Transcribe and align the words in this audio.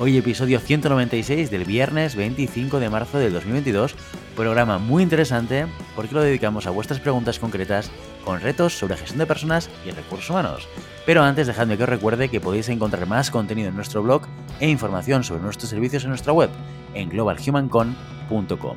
Hoy 0.00 0.16
episodio 0.16 0.58
196 0.58 1.50
del 1.50 1.64
viernes 1.64 2.16
25 2.16 2.80
de 2.80 2.88
marzo 2.88 3.18
del 3.18 3.32
2022, 3.34 3.94
programa 4.34 4.78
muy 4.78 5.02
interesante 5.02 5.66
porque 5.94 6.14
lo 6.14 6.22
dedicamos 6.22 6.66
a 6.66 6.70
vuestras 6.70 6.98
preguntas 6.98 7.38
concretas 7.38 7.90
con 8.24 8.40
retos 8.40 8.72
sobre 8.72 8.96
gestión 8.96 9.18
de 9.18 9.26
personas 9.26 9.68
y 9.86 9.90
recursos 9.90 10.30
humanos. 10.30 10.66
Pero 11.04 11.22
antes 11.22 11.46
dejadme 11.46 11.76
que 11.76 11.84
os 11.84 11.88
recuerde 11.88 12.30
que 12.30 12.40
podéis 12.40 12.68
encontrar 12.70 13.06
más 13.06 13.30
contenido 13.30 13.68
en 13.68 13.76
nuestro 13.76 14.02
blog 14.02 14.22
e 14.60 14.68
información 14.68 15.24
sobre 15.24 15.42
nuestros 15.42 15.70
servicios 15.70 16.04
en 16.04 16.10
nuestra 16.10 16.32
web 16.32 16.50
en 16.94 17.10
globalhumancon.com. 17.10 18.76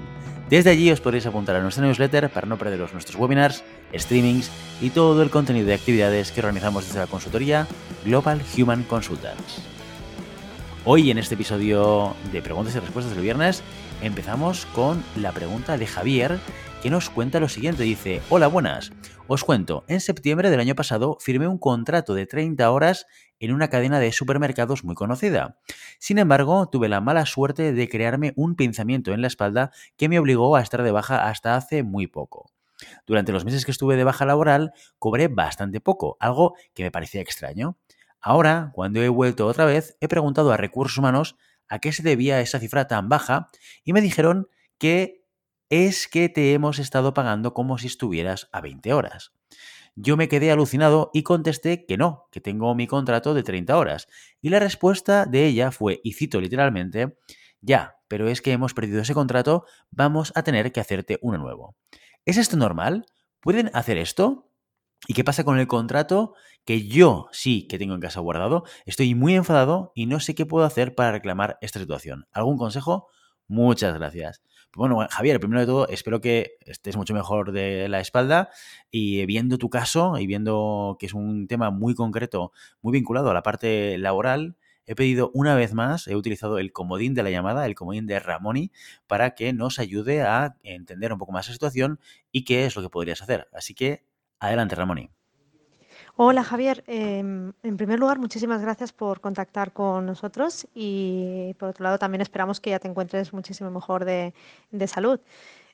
Desde 0.49 0.69
allí 0.69 0.91
os 0.91 1.01
podréis 1.01 1.25
apuntar 1.25 1.55
a 1.55 1.61
nuestra 1.61 1.83
newsletter 1.83 2.29
para 2.29 2.45
no 2.45 2.57
perderos 2.57 2.93
nuestros 2.93 3.17
webinars, 3.17 3.63
streamings 3.95 4.51
y 4.81 4.91
todo 4.91 5.23
el 5.23 5.31
contenido 5.31 5.65
de 5.65 5.73
actividades 5.73 6.31
que 6.31 6.41
organizamos 6.41 6.85
desde 6.85 6.99
la 6.99 7.07
consultoría 7.07 7.67
Global 8.03 8.41
Human 8.55 8.83
Consultants. 8.83 9.74
Hoy 10.87 11.09
en 11.09 11.17
este 11.17 11.33
episodio 11.33 12.15
de 12.31 12.43
preguntas 12.43 12.75
y 12.75 12.79
respuestas 12.79 13.15
del 13.15 13.23
viernes 13.23 13.63
empezamos 14.03 14.67
con 14.67 15.03
la 15.15 15.31
pregunta 15.31 15.79
de 15.79 15.87
Javier 15.87 16.37
que 16.83 16.91
nos 16.91 17.09
cuenta 17.09 17.39
lo 17.39 17.49
siguiente. 17.49 17.81
Dice, 17.81 18.21
hola 18.29 18.45
buenas, 18.45 18.91
os 19.25 19.43
cuento, 19.43 19.83
en 19.87 19.99
septiembre 19.99 20.51
del 20.51 20.59
año 20.59 20.75
pasado 20.75 21.17
firmé 21.19 21.47
un 21.47 21.57
contrato 21.57 22.13
de 22.13 22.27
30 22.27 22.69
horas 22.69 23.07
en 23.39 23.51
una 23.51 23.71
cadena 23.71 23.99
de 23.99 24.11
supermercados 24.11 24.83
muy 24.83 24.93
conocida. 24.93 25.57
Sin 25.97 26.19
embargo, 26.19 26.69
tuve 26.69 26.87
la 26.87 27.01
mala 27.01 27.25
suerte 27.25 27.73
de 27.73 27.89
crearme 27.89 28.33
un 28.35 28.55
pinzamiento 28.55 29.11
en 29.11 29.21
la 29.21 29.27
espalda 29.27 29.71
que 29.97 30.07
me 30.07 30.19
obligó 30.19 30.55
a 30.55 30.61
estar 30.61 30.83
de 30.83 30.91
baja 30.91 31.27
hasta 31.27 31.55
hace 31.55 31.81
muy 31.81 32.05
poco. 32.05 32.51
Durante 33.07 33.31
los 33.31 33.43
meses 33.43 33.65
que 33.65 33.71
estuve 33.71 33.95
de 33.95 34.03
baja 34.03 34.25
laboral, 34.25 34.71
cobré 34.99 35.29
bastante 35.29 35.81
poco, 35.81 36.15
algo 36.19 36.53
que 36.75 36.83
me 36.83 36.91
parecía 36.91 37.21
extraño. 37.21 37.77
Ahora, 38.25 38.71
cuando 38.73 39.03
he 39.03 39.07
vuelto 39.07 39.45
otra 39.45 39.65
vez, 39.65 39.97
he 40.01 40.07
preguntado 40.07 40.51
a 40.51 40.57
recursos 40.57 40.97
humanos 40.97 41.37
a 41.67 41.77
qué 41.77 41.91
se 41.91 42.01
debía 42.01 42.41
esa 42.41 42.59
cifra 42.59 42.87
tan 42.87 43.07
baja 43.07 43.49
y 43.83 43.93
me 43.93 44.01
dijeron 44.01 44.47
que 44.79 45.23
es 45.69 46.07
que 46.07 46.27
te 46.27 46.53
hemos 46.53 46.79
estado 46.79 47.13
pagando 47.13 47.53
como 47.53 47.77
si 47.77 47.85
estuvieras 47.85 48.49
a 48.51 48.61
20 48.61 48.93
horas. 48.93 49.33
Yo 49.95 50.17
me 50.17 50.27
quedé 50.27 50.51
alucinado 50.51 51.11
y 51.13 51.21
contesté 51.21 51.85
que 51.85 51.97
no, 51.97 52.27
que 52.31 52.41
tengo 52.41 52.73
mi 52.73 52.87
contrato 52.87 53.35
de 53.35 53.43
30 53.43 53.77
horas. 53.77 54.07
Y 54.41 54.49
la 54.49 54.59
respuesta 54.59 55.27
de 55.27 55.45
ella 55.45 55.69
fue, 55.69 56.01
y 56.03 56.13
cito 56.13 56.41
literalmente, 56.41 57.19
ya, 57.61 57.97
pero 58.07 58.27
es 58.27 58.41
que 58.41 58.53
hemos 58.53 58.73
perdido 58.73 59.01
ese 59.01 59.13
contrato, 59.13 59.65
vamos 59.91 60.31
a 60.33 60.41
tener 60.41 60.71
que 60.71 60.79
hacerte 60.79 61.19
uno 61.21 61.37
nuevo. 61.37 61.75
¿Es 62.25 62.37
esto 62.37 62.57
normal? 62.57 63.05
¿Pueden 63.39 63.69
hacer 63.75 63.99
esto? 63.99 64.49
¿Y 65.07 65.13
qué 65.13 65.23
pasa 65.23 65.43
con 65.43 65.59
el 65.59 65.67
contrato 65.67 66.33
que 66.65 66.87
yo 66.87 67.27
sí 67.31 67.67
que 67.67 67.77
tengo 67.77 67.93
en 67.93 68.01
casa 68.01 68.19
guardado? 68.21 68.63
Estoy 68.85 69.13
muy 69.15 69.35
enfadado 69.35 69.91
y 69.95 70.07
no 70.07 70.19
sé 70.19 70.35
qué 70.35 70.45
puedo 70.45 70.65
hacer 70.65 70.95
para 70.95 71.11
reclamar 71.11 71.57
esta 71.61 71.79
situación. 71.79 72.27
¿Algún 72.31 72.57
consejo? 72.57 73.07
Muchas 73.47 73.93
gracias. 73.93 74.41
Bueno, 74.75 75.07
Javier, 75.09 75.39
primero 75.39 75.61
de 75.61 75.67
todo, 75.67 75.87
espero 75.87 76.19
que 76.19 76.57
estés 76.65 76.97
mucho 76.97 77.13
mejor 77.13 77.53
de 77.53 77.87
la 77.87 78.01
espalda 78.01 78.49
y 78.91 79.25
viendo 79.25 79.57
tu 79.57 79.69
caso 79.69 80.17
y 80.17 80.27
viendo 80.27 80.97
que 80.99 81.05
es 81.05 81.13
un 81.13 81.47
tema 81.47 81.69
muy 81.69 81.95
concreto, 81.95 82.51
muy 82.81 82.91
vinculado 82.91 83.29
a 83.29 83.33
la 83.33 83.43
parte 83.43 83.97
laboral, 83.97 84.57
he 84.85 84.95
pedido 84.95 85.31
una 85.33 85.55
vez 85.55 85.73
más, 85.73 86.07
he 86.07 86.15
utilizado 86.15 86.57
el 86.59 86.73
comodín 86.73 87.13
de 87.13 87.23
la 87.23 87.29
llamada, 87.29 87.65
el 87.65 87.75
comodín 87.75 88.05
de 88.05 88.19
Ramoni, 88.19 88.71
para 89.07 89.35
que 89.35 89.53
nos 89.53 89.79
ayude 89.79 90.23
a 90.23 90.57
entender 90.63 91.13
un 91.13 91.19
poco 91.19 91.31
más 91.31 91.47
la 91.47 91.53
situación 91.53 91.99
y 92.31 92.43
qué 92.43 92.65
es 92.65 92.75
lo 92.75 92.81
que 92.81 92.89
podrías 92.89 93.21
hacer. 93.21 93.47
Así 93.53 93.73
que 93.75 94.03
Adelante, 94.45 94.75
Ramoni. 94.75 95.09
Hola 96.17 96.43
Javier, 96.43 96.83
em, 96.87 97.51
en 97.63 97.77
primer 97.77 97.99
lugar 97.99 98.19
muchísimas 98.19 98.61
gracias 98.61 98.93
por 98.93 99.19
contactar 99.19 99.73
con 99.73 100.05
nosotros 100.05 100.67
y 100.73 101.53
por 101.59 101.69
otro 101.69 101.83
lado 101.83 101.97
también 101.97 102.21
esperamos 102.21 102.61
que 102.61 102.69
ya 102.69 102.79
te 102.79 102.87
encuentres 102.87 103.33
muchísimo 103.33 103.69
mejor 103.71 104.05
de, 104.05 104.33
salud. 104.87 105.19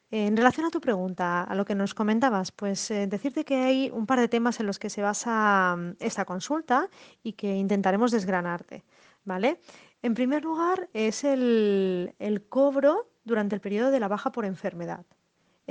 En 0.10 0.36
relación 0.36 0.66
a 0.66 0.72
tu 0.72 0.82
pregunta, 0.82 1.44
a 1.44 1.54
lo 1.54 1.64
que 1.66 1.76
nos 1.76 1.94
comentabas, 1.94 2.52
pues 2.52 2.90
eh, 2.92 3.08
decirte 3.08 3.46
que 3.46 3.56
hay 3.56 3.92
un 3.94 4.06
par 4.06 4.20
de 4.20 4.28
temas 4.28 4.60
en 4.60 4.68
los 4.68 4.80
que 4.80 4.90
se 4.90 5.02
basa 5.02 5.76
mm, 5.78 5.98
esta 6.00 6.26
consulta 6.26 6.90
y 7.24 7.34
que 7.34 7.56
intentaremos 7.56 8.12
desgranarte, 8.12 8.84
¿vale? 9.26 9.60
En 10.02 10.14
primer 10.14 10.44
lugar 10.44 10.90
es 10.94 11.24
el 11.24 12.46
cobro 12.50 13.10
durante 13.26 13.56
el 13.56 13.62
periodo 13.62 13.92
de 13.92 14.00
la 14.00 14.08
baja 14.08 14.32
por 14.32 14.46
enfermedad. 14.46 15.06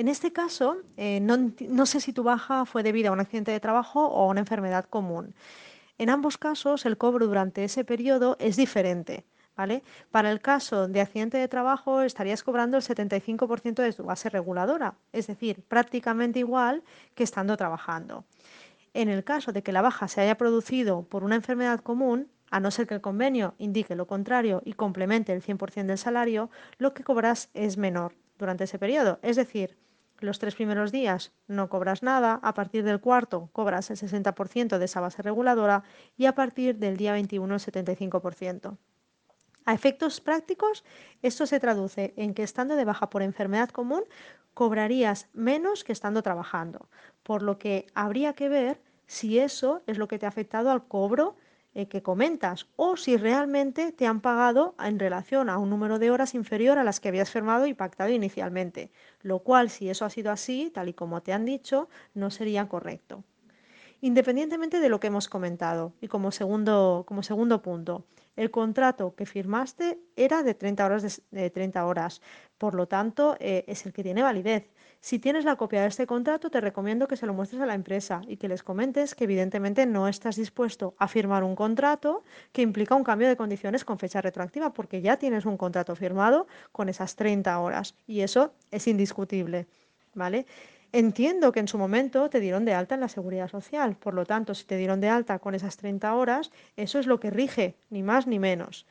En 0.01 0.09
este 0.09 0.33
caso, 0.33 0.79
eh, 0.97 1.21
no, 1.21 1.85
sé 1.85 2.01
si 2.01 2.15
tu 2.15 2.23
baja 2.23 2.65
fue 2.65 2.83
debida 2.83 3.11
a 3.11 3.13
un 3.13 3.21
accidente 3.21 3.53
de 3.53 3.61
trabajo 3.61 4.07
o 4.07 4.23
a 4.23 4.29
una 4.29 4.41
enfermedad 4.41 4.87
común. 4.87 5.35
En 5.99 6.09
ambos 6.09 6.39
casos, 6.39 6.87
el 6.87 6.97
cobro 6.97 7.27
durante 7.27 7.65
ese 7.65 7.85
periodo 7.85 8.39
es 8.41 8.57
diferente. 8.57 9.27
¿vale? 9.55 9.83
Para 10.11 10.31
el 10.31 10.41
caso 10.41 10.89
de 10.89 11.03
accidente 11.03 11.37
de 11.37 11.49
trabajo, 11.49 12.01
estarías 12.01 12.43
cobrando 12.43 12.79
el 12.79 12.83
75% 12.83 13.83
de 13.83 13.93
tu 13.93 14.05
base 14.05 14.31
reguladora, 14.31 14.95
es 15.13 15.27
decir, 15.27 15.63
prácticamente 15.69 16.39
igual 16.39 16.83
que 17.15 17.23
estando 17.23 17.59
trabajando. 17.59 18.25
En 18.95 19.11
el 19.11 19.23
caso 19.23 19.53
de 19.53 19.63
que 19.63 19.73
la 19.73 19.83
baja 19.83 20.09
se 20.09 20.23
haya 20.23 20.39
producido 20.39 21.03
por 21.03 21.25
una 21.25 21.35
enfermedad 21.35 21.81
común, 21.81 22.31
a 22.51 22.59
no 22.59 22.71
ser 22.71 22.87
que 22.87 22.95
el 22.95 23.03
convenio 23.03 23.53
indique 23.59 23.95
lo 23.95 24.07
contrario 24.07 24.63
y 24.65 24.73
complemente 24.73 25.35
el 25.35 25.43
100% 25.43 25.85
del 25.85 25.99
salario, 25.99 26.49
lo 26.79 26.95
que 26.95 27.05
cobras 27.05 27.51
es 27.53 27.77
menor 27.77 28.15
durante 28.39 28.65
ese 28.65 28.79
periodo. 28.79 29.19
Es 29.21 29.37
decir, 29.37 29.77
los 30.21 30.39
tres 30.39 30.55
primeros 30.55 30.93
días 30.93 31.33
no 31.47 31.69
cobras 31.69 32.03
nada, 32.03 32.41
a 32.43 32.55
partir 32.55 32.85
del 32.85 33.01
cuarto 33.01 33.51
cobras 33.53 33.91
el 33.91 33.97
60% 33.97 34.79
de 34.79 34.85
esa 34.85 35.01
base 35.01 35.23
reguladora 35.23 35.83
y 36.17 36.27
a 36.27 36.35
partir 36.35 36.77
del 36.79 36.97
día 36.97 37.13
21 37.13 37.55
el 37.55 37.61
75%. 37.61 38.77
A 39.67 39.75
efectos 39.75 40.21
prácticos, 40.21 40.85
esto 41.23 41.47
se 41.47 41.61
traduce 41.61 42.15
en 42.17 42.35
que 42.35 42.43
estando 42.43 42.77
de 42.77 42.85
baja 42.85 43.11
por 43.11 43.23
enfermedad 43.23 43.69
común 43.69 44.05
cobrarías 44.55 45.29
menos 45.33 45.85
que 45.85 45.93
estando 45.93 46.23
trabajando, 46.23 46.89
por 47.23 47.43
lo 47.43 47.59
que 47.59 47.87
habría 47.95 48.33
que 48.33 48.49
ver 48.49 48.81
si 49.07 49.39
eso 49.39 49.83
es 49.87 49.99
lo 49.99 50.09
que 50.09 50.19
te 50.19 50.27
ha 50.27 50.29
afectado 50.29 50.71
al 50.71 50.87
cobro 50.87 51.37
eh, 51.75 51.87
que 51.87 52.03
comentas 52.03 52.67
o 52.77 52.97
si 52.97 53.17
realmente 53.17 53.93
te 53.93 54.07
han 54.07 54.21
pagado 54.21 54.75
en 54.85 54.99
relación 54.99 55.49
a 55.49 55.59
un 55.59 55.71
número 55.71 55.99
de 55.99 56.11
horas 56.11 56.35
inferior 56.35 56.79
a 56.79 56.85
las 56.85 56.99
que 56.99 57.09
habías 57.09 57.31
firmado 57.31 57.67
y 57.67 57.75
pactado 57.75 58.11
inicialmente, 58.11 58.91
lo 59.23 59.39
cual 59.41 59.71
si 59.71 59.89
eso 59.89 60.05
ha 60.05 60.11
sido 60.11 60.33
así, 60.33 60.71
tal 60.75 60.89
y 60.89 60.95
como 60.95 61.23
te 61.23 61.33
han 61.33 61.45
dicho, 61.45 61.89
no 62.15 62.31
sería 62.31 62.69
correcto. 62.69 63.23
Independientemente 64.01 64.81
de 64.81 64.89
lo 64.89 64.99
que 64.99 65.09
hemos 65.09 65.29
comentado 65.29 65.93
y 66.01 66.09
como 66.09 66.33
segundo, 66.33 67.05
como 67.07 67.23
segundo 67.23 67.61
punto, 67.63 68.07
el 68.35 68.51
contrato 68.51 69.15
que 69.15 69.27
firmaste 69.27 70.01
era 70.17 70.43
de 70.43 70.55
30 70.55 70.87
horas, 70.87 71.23
de, 71.31 71.51
30 71.51 71.85
horas 71.85 72.23
por 72.57 72.75
lo 72.75 72.89
tanto 72.89 73.37
eh, 73.39 73.65
es 73.69 73.85
el 73.87 73.93
que 73.93 74.03
tiene 74.03 74.23
validez. 74.23 74.71
Si 75.03 75.19
tienes 75.19 75.47
la 75.47 75.57
copia 75.57 75.81
de 75.81 75.89
este 75.89 76.07
contrato, 76.07 76.51
te 76.51 76.61
recomiendo 76.61 77.09
que 77.09 77.17
se 77.17 77.25
lo 77.25 77.33
muestres 77.33 77.63
a 77.63 77.67
la 77.67 77.75
empresa 77.75 78.21
y 78.29 78.37
que 78.37 78.49
les 78.49 78.63
comentes 78.63 79.15
que 79.15 79.25
evidentemente 79.25 79.87
no 79.87 80.09
estás 80.09 80.37
dispuesto 80.37 80.95
a 80.99 81.09
firmar 81.09 81.43
un 81.43 81.57
contrato 81.57 82.23
que 82.53 82.61
implica 82.61 82.95
un 82.95 83.03
cambio 83.03 83.27
de 83.27 83.37
condiciones 83.37 83.87
con 83.87 83.99
fecha 83.99 84.21
retroactiva, 84.21 84.75
porque 84.75 85.01
ya 85.01 85.17
tienes 85.17 85.47
un 85.47 85.57
contrato 85.57 85.97
firmado 85.97 86.47
con 86.71 86.91
esas 86.91 87.17
30 87.17 87.59
horas 87.61 87.95
y 88.07 88.21
eso 88.21 88.53
es 88.71 88.87
indiscutible, 88.89 89.69
¿vale? 90.13 90.45
Entiendo 90.93 91.51
que 91.51 91.61
en 91.61 91.69
su 91.69 91.79
momento 91.79 92.29
te 92.29 92.41
dieron 92.41 92.67
de 92.67 92.75
alta 92.75 92.97
en 92.97 93.01
la 93.01 93.09
seguridad 93.09 93.49
social, 93.49 93.97
por 93.97 94.13
lo 94.13 94.27
tanto, 94.27 94.55
si 94.55 94.65
te 94.67 94.77
dieron 94.77 95.01
de 95.01 95.09
alta 95.09 95.39
con 95.39 95.55
esas 95.55 95.79
30 95.79 96.15
horas, 96.15 96.51
eso 96.77 96.99
es 96.99 97.07
lo 97.07 97.21
que 97.21 97.31
rige, 97.31 97.77
ni 97.89 98.03
más 98.03 98.27
ni 98.27 98.39
menos. 98.39 98.87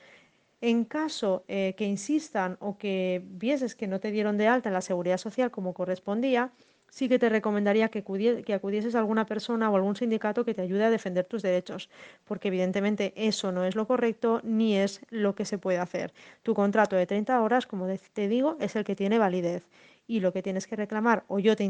En 0.62 0.84
caso 0.84 1.46
eh, 1.48 1.74
que 1.78 1.86
insistan 1.86 2.58
o 2.60 2.78
que 2.78 3.22
vieses 3.26 3.76
que 3.76 3.88
no 3.88 4.00
te 4.00 4.12
dieron 4.12 4.38
de 4.38 4.48
alta 4.48 4.70
en 4.70 4.74
la 4.74 4.82
seguridad 4.82 5.18
social 5.18 5.52
como 5.52 5.74
correspondía, 5.74 6.52
sí 6.90 7.08
que 7.08 7.20
te 7.20 7.30
recomendaría 7.30 7.90
que, 7.90 8.04
que, 8.46 8.54
acudieses 8.54 8.96
a 8.96 9.00
alguna 9.00 9.26
persona 9.26 9.70
o 9.70 9.76
algún 9.76 9.96
sindicato 9.96 10.44
que 10.44 10.54
te 10.54 10.62
ayude 10.62 10.84
a 10.84 10.90
defender 10.90 11.26
tus 11.26 11.44
derechos, 11.44 11.90
porque 12.26 12.50
evidentemente 12.50 13.14
eso 13.16 13.52
no 13.52 13.64
es 13.64 13.76
lo 13.76 13.88
correcto 13.88 14.42
ni 14.44 14.76
es 14.76 15.02
lo 15.10 15.34
que 15.36 15.46
se 15.46 15.58
puede 15.58 15.78
hacer. 15.78 16.14
Tu 16.44 16.54
contrato 16.54 16.96
de 16.96 17.06
30 17.06 17.42
horas, 17.42 17.66
como 17.66 17.88
te 18.14 18.28
digo, 18.28 18.58
es 18.60 18.76
el 18.76 18.84
que 18.84 18.96
tiene 18.96 19.18
validez 19.18 19.64
y 20.10 20.22
lo 20.22 20.34
que 20.34 20.42
tienes 20.42 20.66
que 20.66 20.76
reclamar, 20.76 21.24
o 21.28 21.38
yo 21.38 21.56
te, 21.56 21.70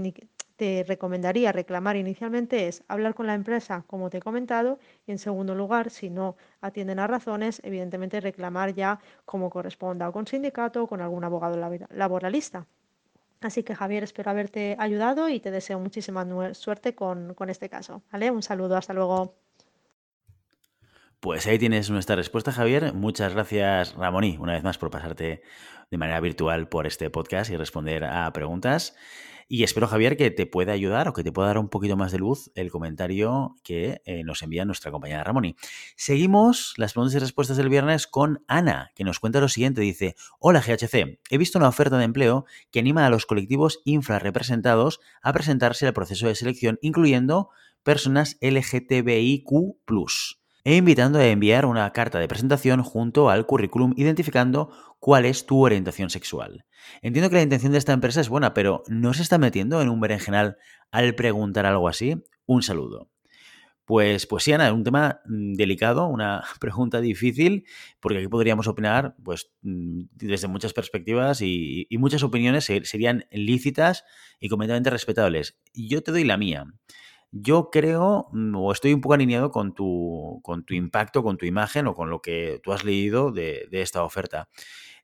te 0.56 0.86
recomendaría 0.88 1.52
reclamar 1.52 1.98
inicialmente, 1.98 2.70
es 2.70 2.86
hablar 2.88 3.14
con 3.14 3.28
la 3.28 3.34
empresa, 3.34 3.84
como 3.86 4.10
te 4.10 4.20
he 4.20 4.22
comentado, 4.22 4.80
y 5.06 5.12
en 5.12 5.20
segundo 5.20 5.56
lugar, 5.56 5.90
si 5.90 6.10
no 6.10 6.38
atienden 6.62 7.00
a 7.00 7.08
razones, 7.08 7.62
evidentemente 7.66 8.22
reclamar 8.22 8.74
ya 8.74 9.02
como 9.26 9.50
corresponda, 9.50 10.08
o 10.08 10.14
con 10.14 10.26
sindicato 10.26 10.84
o 10.84 10.88
con 10.88 11.02
algún 11.02 11.26
abogado 11.26 11.58
laboralista. 11.92 12.66
Así 13.42 13.64
que 13.64 13.76
Javier, 13.76 14.04
espero 14.04 14.32
haberte 14.32 14.78
ayudado 14.80 15.28
y 15.28 15.42
te 15.42 15.52
deseo 15.52 15.78
muchísima 15.80 16.26
suerte 16.54 16.96
con, 16.96 17.34
con 17.34 17.50
este 17.50 17.68
caso. 17.68 18.04
¿vale? 18.10 18.32
Un 18.32 18.42
saludo, 18.42 18.78
hasta 18.78 18.94
luego. 18.94 19.36
Pues 21.20 21.48
ahí 21.48 21.60
tienes 21.60 21.90
nuestra 21.90 22.16
respuesta, 22.16 22.54
Javier. 22.54 22.94
Muchas 22.94 23.34
gracias, 23.34 23.94
Ramón, 23.96 24.24
una 24.40 24.54
vez 24.54 24.64
más 24.64 24.78
por 24.78 24.90
pasarte 24.90 25.42
de 25.92 25.98
manera 25.98 26.22
virtual 26.22 26.70
por 26.70 26.88
este 26.88 27.10
podcast 27.10 27.52
y 27.52 27.58
responder 27.58 28.06
a 28.06 28.32
preguntas. 28.32 28.96
Y 29.50 29.64
espero, 29.64 29.88
Javier, 29.88 30.16
que 30.16 30.32
te 30.32 30.46
pueda 30.46 30.72
ayudar 30.72 31.10
o 31.10 31.14
que 31.14 31.24
te 31.26 31.34
pueda 31.34 31.50
dar 31.50 31.58
un 31.58 31.68
poquito 31.68 31.98
más 31.98 32.14
de 32.14 32.20
luz 32.20 32.52
el 32.56 32.72
comentario 32.72 33.58
que 33.64 34.02
eh, 34.06 34.24
nos 34.24 34.44
envía 34.44 34.64
nuestra 34.64 34.92
compañera 34.92 35.26
Ramoni. 35.26 35.58
Seguimos 35.98 36.74
las 36.78 36.94
preguntas 36.94 37.16
y 37.16 37.20
respuestas 37.20 37.58
del 37.58 37.68
viernes 37.68 38.08
con 38.08 38.46
Ana, 38.48 38.92
que 38.96 39.04
nos 39.04 39.20
cuenta 39.20 39.42
lo 39.42 39.50
siguiente. 39.50 39.82
Dice, 39.82 40.16
hola 40.40 40.62
GHC, 40.62 41.20
he 41.30 41.38
visto 41.38 41.58
una 41.58 41.68
oferta 41.68 41.98
de 41.98 42.06
empleo 42.06 42.46
que 42.72 42.80
anima 42.80 43.06
a 43.06 43.10
los 43.10 43.26
colectivos 43.26 43.82
infrarrepresentados 43.84 45.02
a 45.22 45.34
presentarse 45.34 45.86
al 45.86 45.94
proceso 45.94 46.28
de 46.28 46.36
selección, 46.36 46.80
incluyendo 46.82 47.50
personas 47.84 48.38
LGTBIQ 48.40 49.50
e 50.70 50.76
invitando 50.76 51.18
a 51.18 51.26
enviar 51.26 51.66
una 51.66 51.92
carta 51.94 52.20
de 52.20 52.28
presentación 52.28 52.84
junto 52.84 53.32
al 53.32 53.48
currículum 53.48 53.96
identificando 53.98 54.70
cuál 55.00 55.26
es 55.26 55.48
tu 55.48 55.66
orientación 55.66 56.12
sexual. 56.12 56.64
Entiendo 57.02 57.32
que 57.32 57.38
la 57.38 57.42
intención 57.42 57.72
de 57.72 57.80
esta 57.80 57.92
empresa 57.92 58.22
es 58.22 58.30
buena, 58.30 58.54
pero 58.54 58.84
¿no 58.88 59.16
se 59.16 59.24
está 59.24 59.40
metiendo 59.40 59.82
en 59.82 59.90
un 59.90 60.00
berenjenal 60.00 60.58
al 60.92 61.16
preguntar 61.16 61.66
algo 61.66 61.88
así? 61.88 62.24
Un 62.46 62.62
saludo. 62.62 63.10
Pues, 63.84 64.28
pues 64.28 64.44
sí, 64.44 64.54
Ana, 64.54 64.72
un 64.72 64.84
tema 64.84 65.22
mm, 65.26 65.54
delicado, 65.54 66.06
una 66.06 66.44
pregunta 66.60 67.02
difícil, 67.02 67.66
porque 68.00 68.20
aquí 68.20 68.28
podríamos 68.28 68.68
opinar 68.68 69.16
pues, 69.24 69.50
mm, 69.64 70.02
desde 70.12 70.48
muchas 70.50 70.74
perspectivas 70.74 71.42
y, 71.42 71.88
y 71.90 71.98
muchas 71.98 72.22
opiniones 72.22 72.66
serían 72.66 73.26
lícitas 73.32 74.06
y 74.40 74.50
completamente 74.50 74.92
respetables. 74.92 75.58
Yo 75.74 76.04
te 76.04 76.12
doy 76.12 76.26
la 76.26 76.38
mía. 76.38 76.68
Yo 77.32 77.70
creo, 77.72 78.28
mm, 78.32 78.56
o 78.56 78.72
estoy 78.72 78.94
un 78.94 79.02
poco 79.02 79.14
alineado 79.14 79.52
con 79.52 79.74
tu, 79.76 80.40
con 80.44 80.64
tu 80.66 80.74
impacto, 80.74 81.22
con 81.24 81.38
tu 81.38 81.46
imagen 81.46 81.86
o 81.88 81.94
con 81.94 82.10
lo 82.10 82.22
que 82.22 82.60
tú 82.64 82.74
has 82.74 82.84
leído 82.84 83.32
de, 83.32 83.68
esta 83.72 84.04
oferta. 84.04 84.50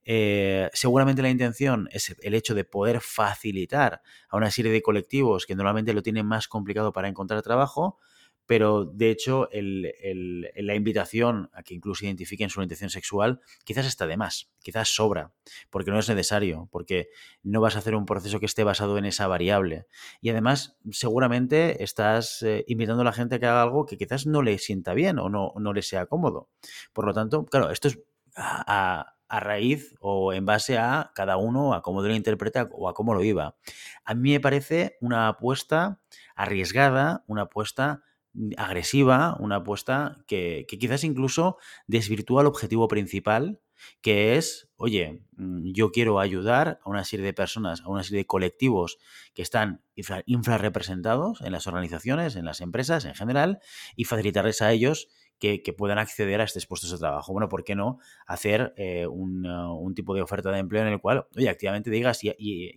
Eh, 0.06 0.70
seguramente 0.74 1.22
la 1.22 1.30
intención 1.30 1.88
es 1.92 2.16
el 2.22 2.34
hecho 2.36 2.56
de 2.56 2.64
poder 2.66 3.02
facilitar 3.02 4.02
a 4.30 4.38
una 4.38 4.52
serie 4.52 4.72
de 4.72 4.82
colectivos 4.82 5.46
que 5.46 5.56
normalmente 5.56 5.94
lo 5.94 6.04
tienen 6.04 6.26
más 6.28 6.48
complicado 6.48 6.94
para 6.94 7.08
encontrar 7.10 7.42
trabajo, 7.44 8.00
pero 8.46 8.86
de 8.86 9.10
hecho 9.10 9.50
la 9.52 10.76
invitación 10.76 11.50
a 11.54 11.64
que 11.64 11.74
incluso 11.74 12.06
identifiquen 12.06 12.50
su 12.50 12.60
orientación 12.60 12.90
sexual 12.90 13.42
quizás 13.64 13.86
está 13.86 14.08
de 14.08 14.18
más, 14.18 14.52
quizás 14.62 14.90
sobra, 14.90 15.34
porque 15.70 15.92
no 15.92 16.00
es 16.00 16.10
necesario, 16.10 16.70
porque 16.72 17.10
no 17.44 17.62
vas 17.62 17.76
a 17.76 17.80
hacer 17.80 17.96
un 17.96 18.06
proceso 18.06 18.40
que 18.40 18.46
esté 18.46 18.64
basado 18.64 18.98
en 18.98 19.06
esa 19.06 19.28
variable. 19.28 19.88
Y 20.22 20.30
además, 20.30 20.78
seguramente 20.92 21.84
estás 21.84 22.42
eh, 22.44 22.64
invitando 22.68 23.02
a 23.02 23.06
la 23.06 23.14
gente 23.14 23.36
a 23.36 23.40
que 23.40 23.46
haga 23.46 23.62
algo 23.62 23.86
que 23.86 23.98
quizás 23.98 24.26
no 24.26 24.42
le 24.42 24.58
sienta 24.58 24.94
bien 24.94 25.20
o 25.20 25.30
no, 25.30 25.54
no 25.58 25.74
le 25.74 25.82
sea 25.82 26.06
cómodo. 26.06 26.50
Por 26.94 27.06
lo 27.06 27.14
tanto, 27.14 27.46
claro, 27.46 27.72
esto 27.72 27.88
es 27.88 28.00
a, 28.36 29.12
raíz 29.28 29.96
o 30.00 30.34
en 30.34 30.46
base 30.46 30.78
a 30.78 31.12
cada 31.14 31.38
uno, 31.38 31.74
a 31.74 31.82
cómo 31.82 32.02
lo 32.02 32.14
interpreta 32.14 32.70
o 32.72 32.88
a 32.88 32.94
cómo 32.94 33.14
lo 33.14 33.20
viva. 33.20 33.58
A 34.06 34.14
mí 34.14 34.32
me 34.32 34.40
parece 34.40 34.98
una 35.02 35.28
apuesta 35.28 36.00
arriesgada, 36.36 37.24
una 37.28 37.44
apuesta 37.44 38.04
agresiva, 38.58 39.38
una 39.40 39.58
apuesta 39.58 40.24
que, 40.28 40.66
quizás 40.68 41.04
incluso 41.04 41.58
desvirtúa 41.88 42.42
el 42.42 42.48
objetivo 42.48 42.88
principal, 42.88 43.60
que 44.02 44.38
es, 44.38 44.70
oye, 44.78 45.22
mm, 45.38 45.72
yo 45.74 45.92
quiero 45.92 46.20
ayudar 46.20 46.80
a 46.84 46.90
una 46.90 47.04
serie 47.04 47.26
de 47.26 47.34
personas, 47.34 47.82
a 47.82 47.90
una 47.90 48.04
serie 48.04 48.20
de 48.20 48.28
colectivos 48.28 48.98
que 49.34 49.42
están 49.42 49.82
infrarrepresentados 50.26 51.42
en 51.42 51.52
las 51.52 51.68
organizaciones, 51.68 52.36
en 52.36 52.46
las 52.46 52.62
empresas 52.62 53.06
en 53.06 53.16
general, 53.16 53.60
y 53.96 54.06
facilitarles 54.06 54.62
a 54.62 54.72
ellos 54.72 55.10
que, 55.40 55.76
puedan 55.78 55.98
acceder 55.98 56.42
a 56.42 56.46
estos 56.46 56.66
puestos 56.66 56.92
de 56.92 56.98
trabajo. 56.98 57.34
Bueno, 57.34 57.50
¿por 57.50 57.64
qué 57.64 57.76
no 57.76 58.00
hacer 58.26 58.74
eh, 58.78 59.06
un, 59.08 59.94
tipo 59.96 60.16
de 60.16 60.22
oferta 60.22 60.52
de 60.52 60.60
empleo 60.60 60.82
en 60.82 60.90
el 60.90 61.00
cual, 61.00 61.28
oye, 61.36 61.50
activamente 61.50 61.90
digas 61.90 62.24
y, 62.24 62.34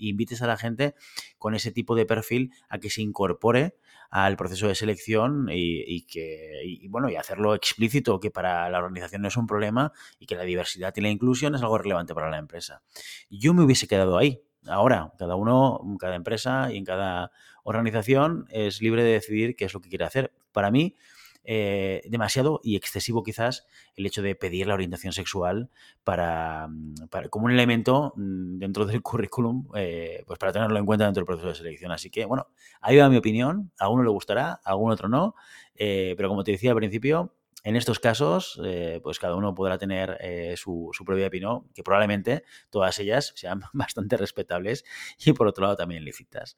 invites 0.09 0.43
a 0.43 0.47
la 0.47 0.57
gente 0.57 0.95
con 1.39 1.55
ese 1.55 1.73
tipo 1.73 1.95
de 1.95 2.07
perfil 2.07 2.53
a 2.69 2.79
que 2.79 2.91
se 2.91 3.03
incorpore 3.03 3.77
al 4.11 4.37
proceso 4.37 4.69
de 4.69 4.75
selección 4.75 5.49
y, 5.51 6.07
que, 6.07 6.87
bueno, 6.89 7.11
y 7.11 7.17
hacerlo 7.17 7.55
explícito 7.55 8.21
que 8.21 8.31
para 8.31 8.69
la 8.71 8.79
organización 8.79 9.23
no 9.23 9.29
es 9.29 9.37
un 9.37 9.47
problema 9.47 9.93
y 10.19 10.27
que 10.27 10.35
la 10.35 10.45
diversidad 10.45 10.95
y 10.97 11.01
la 11.01 11.11
inclusión 11.11 11.55
es 11.55 11.63
algo 11.63 11.79
relevante 11.79 12.15
para 12.15 12.31
la 12.31 12.39
empresa. 12.39 12.83
Yo 13.29 13.55
me 13.55 13.63
hubiese 13.63 13.87
quedado 13.87 14.17
ahí. 14.17 14.41
Ahora, 14.67 15.13
cada 15.19 15.37
uno, 15.37 15.81
cada 15.99 16.15
empresa 16.15 16.73
y 16.73 16.79
en 16.79 16.85
cada 16.85 17.31
organización 17.65 18.47
es 18.51 18.81
libre 18.81 19.05
de 19.05 19.13
decidir 19.13 19.57
qué 19.57 19.67
es 19.67 19.75
lo 19.75 19.81
que 19.81 19.89
quiere 19.89 20.05
hacer. 20.05 20.33
Para 20.53 20.71
mí, 20.71 20.97
eh, 21.45 22.03
demasiado 22.09 22.61
y 22.63 22.77
excesivo 22.77 23.23
quizás 23.23 23.67
el 23.95 24.07
hecho 24.07 24.21
de 24.23 24.35
pedir 24.35 24.67
la 24.67 24.75
orientación 24.75 25.13
sexual 25.13 25.71
para, 26.05 26.69
mm, 26.69 26.95
como 27.31 27.47
un 27.47 27.53
elemento 27.53 28.13
mm, 28.17 28.59
dentro 28.59 28.85
del 28.85 29.03
currículum, 29.03 29.67
eh, 29.75 30.25
pues 30.27 30.39
para 30.39 30.53
tenerlo 30.53 30.79
en 30.79 30.87
cuenta 30.87 31.07
dentro 31.07 31.23
del 31.23 31.27
proceso 31.27 31.49
de 31.49 31.55
selección. 31.55 31.93
Así 31.93 32.11
que, 32.11 32.25
bueno, 32.25 32.49
ahí 32.81 32.97
va 32.97 33.09
mi 33.09 33.17
opinión, 33.17 33.73
a 33.79 33.89
uno 33.89 34.03
le 34.03 34.11
gustará, 34.11 34.61
a 34.65 34.71
algún 34.71 34.91
otro 34.91 35.09
no, 35.09 35.35
eh, 35.75 36.15
pero 36.17 36.29
como 36.29 36.45
te 36.45 36.53
decía 36.53 36.71
al 36.71 36.77
principio, 36.77 37.35
en 37.65 37.77
estos 37.77 37.99
casos, 37.99 38.61
pues 39.03 39.19
cada 39.19 39.35
uno 39.35 39.53
podrá 39.55 39.79
tener 39.79 40.17
su, 40.57 40.91
su, 40.93 41.05
propia 41.05 41.27
opinión, 41.27 41.69
que 41.75 41.83
probablemente 41.83 42.45
todas 42.71 42.99
ellas 43.01 43.33
sean 43.35 43.61
bastante 43.73 44.17
respetables 44.17 44.85
y 45.19 45.33
por 45.33 45.49
otro 45.49 45.65
lado 45.65 45.77
también 45.77 46.05
lícitas. 46.05 46.57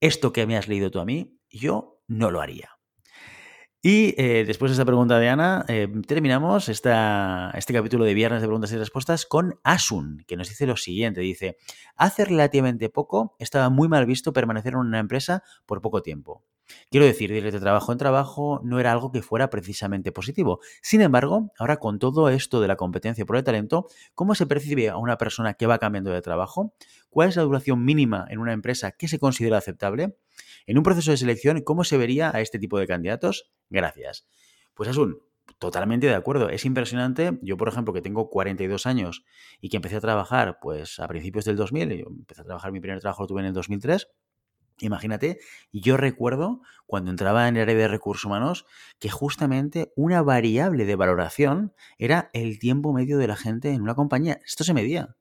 Esto 0.00 0.32
que 0.32 0.46
me 0.46 0.56
has 0.56 0.68
leído 0.68 0.90
tú 0.90 0.98
a 1.00 1.04
mí, 1.04 1.38
yo 1.48 2.02
no 2.08 2.30
lo 2.30 2.40
haría. 2.40 2.76
Y 3.82 4.14
eh, 4.20 4.44
después 4.46 4.70
de 4.70 4.74
esta 4.74 4.84
pregunta 4.84 5.18
de 5.18 5.28
Ana, 5.28 5.64
eh, 5.68 5.86
terminamos 6.08 6.68
esta, 6.68 7.52
este 7.54 7.72
capítulo 7.72 8.04
de 8.04 8.14
Viernes 8.14 8.40
de 8.40 8.48
Preguntas 8.48 8.72
y 8.72 8.76
Respuestas 8.76 9.26
con 9.26 9.60
Asun, 9.62 10.24
que 10.26 10.36
nos 10.36 10.48
dice 10.48 10.66
lo 10.66 10.76
siguiente. 10.76 11.20
Dice, 11.20 11.56
hace 11.94 12.24
relativamente 12.24 12.88
poco 12.88 13.36
estaba 13.38 13.70
muy 13.70 13.86
mal 13.88 14.06
visto 14.06 14.32
permanecer 14.32 14.72
en 14.72 14.80
una 14.80 14.98
empresa 14.98 15.44
por 15.66 15.82
poco 15.82 16.02
tiempo. 16.02 16.42
Quiero 16.90 17.06
decir, 17.06 17.30
ir 17.30 17.50
de 17.52 17.60
trabajo 17.60 17.92
en 17.92 17.98
trabajo 17.98 18.60
no 18.64 18.80
era 18.80 18.90
algo 18.90 19.12
que 19.12 19.22
fuera 19.22 19.50
precisamente 19.50 20.10
positivo. 20.10 20.60
Sin 20.82 21.00
embargo, 21.00 21.52
ahora 21.58 21.76
con 21.76 21.98
todo 21.98 22.28
esto 22.28 22.60
de 22.60 22.68
la 22.68 22.76
competencia 22.76 23.24
por 23.24 23.36
el 23.36 23.44
talento, 23.44 23.86
¿cómo 24.14 24.34
se 24.34 24.46
percibe 24.46 24.88
a 24.88 24.96
una 24.96 25.16
persona 25.16 25.54
que 25.54 25.66
va 25.66 25.78
cambiando 25.78 26.10
de 26.10 26.22
trabajo? 26.22 26.74
¿Cuál 27.16 27.30
es 27.30 27.36
la 27.36 27.44
duración 27.44 27.82
mínima 27.82 28.26
en 28.28 28.40
una 28.40 28.52
empresa 28.52 28.92
que 28.92 29.08
se 29.08 29.18
considera 29.18 29.56
aceptable? 29.56 30.18
En 30.66 30.76
un 30.76 30.84
proceso 30.84 31.12
de 31.12 31.16
selección, 31.16 31.62
¿cómo 31.62 31.82
se 31.82 31.96
vería 31.96 32.30
a 32.30 32.42
este 32.42 32.58
tipo 32.58 32.78
de 32.78 32.86
candidatos? 32.86 33.50
Gracias. 33.70 34.28
Pues 34.74 34.90
es 34.90 34.98
un 34.98 35.22
totalmente 35.58 36.08
de 36.08 36.14
acuerdo. 36.14 36.50
Es 36.50 36.66
impresionante. 36.66 37.38
Yo, 37.40 37.56
por 37.56 37.68
ejemplo, 37.68 37.94
que 37.94 38.02
tengo 38.02 38.28
42 38.28 38.84
años 38.84 39.24
y 39.62 39.70
que 39.70 39.76
empecé 39.76 39.96
a 39.96 40.02
trabajar 40.02 40.58
pues 40.60 40.98
a 40.98 41.08
principios 41.08 41.46
del 41.46 41.56
2000, 41.56 41.88
yo 41.96 42.04
empecé 42.06 42.42
a 42.42 42.44
trabajar 42.44 42.70
mi 42.70 42.80
primer 42.80 43.00
trabajo 43.00 43.22
lo 43.22 43.28
tuve 43.28 43.40
en 43.40 43.46
el 43.46 43.54
2003. 43.54 44.08
Imagínate, 44.80 45.38
yo 45.72 45.96
recuerdo 45.96 46.60
cuando 46.84 47.10
entraba 47.10 47.48
en 47.48 47.56
el 47.56 47.62
área 47.62 47.76
de 47.76 47.88
recursos 47.88 48.26
humanos 48.26 48.66
que 48.98 49.08
justamente 49.08 49.90
una 49.96 50.20
variable 50.20 50.84
de 50.84 50.96
valoración 50.96 51.72
era 51.96 52.28
el 52.34 52.58
tiempo 52.58 52.92
medio 52.92 53.16
de 53.16 53.26
la 53.26 53.36
gente 53.36 53.70
en 53.70 53.80
una 53.80 53.94
compañía. 53.94 54.38
Esto 54.44 54.64
se 54.64 54.74
medía. 54.74 55.16